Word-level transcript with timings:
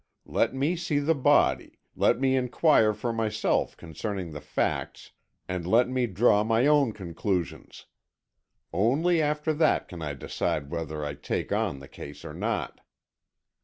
Let 0.25 0.55
me 0.55 0.75
see 0.75 0.97
the 0.97 1.13
body, 1.13 1.77
let 1.95 2.19
me 2.19 2.35
inquire 2.35 2.91
for 2.91 3.13
myself 3.13 3.77
concerning 3.77 4.31
the 4.31 4.41
facts, 4.41 5.11
and 5.47 5.63
let 5.67 5.89
me 5.89 6.07
draw 6.07 6.43
my 6.43 6.65
own 6.65 6.91
conclusions. 6.91 7.85
Only 8.73 9.21
after 9.21 9.53
that 9.53 9.87
can 9.87 10.01
I 10.01 10.15
decide 10.15 10.71
whether 10.71 11.05
I 11.05 11.13
take 11.13 11.51
on 11.51 11.77
the 11.77 11.87
case 11.87 12.25
or 12.25 12.33
not." 12.33 12.81